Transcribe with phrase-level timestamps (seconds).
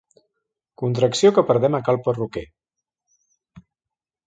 [0.81, 2.45] Contracció que perdem a cal perruquer.